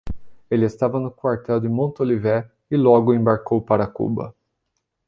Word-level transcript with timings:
Ele 0.49 0.65
estava 0.65 0.99
no 0.99 1.11
quartel 1.11 1.59
de 1.59 1.69
Montolivet 1.69 2.49
e 2.71 2.75
logo 2.75 3.13
embarcou 3.13 3.61
para 3.61 3.85
Cuba. 3.85 4.33